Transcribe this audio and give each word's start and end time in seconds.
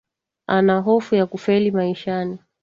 Ana 0.47 0.79
hofu 0.79 1.15
ya 1.15 1.25
kufeli 1.25 1.71
maishani 1.71 2.39